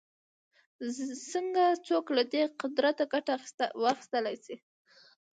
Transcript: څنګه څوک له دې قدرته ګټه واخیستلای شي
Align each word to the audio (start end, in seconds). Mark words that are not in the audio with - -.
څنګه 1.31 1.63
څوک 1.87 2.05
له 2.17 2.23
دې 2.33 2.43
قدرته 2.61 3.03
ګټه 3.13 3.33
واخیستلای 3.81 4.35
شي 4.45 4.55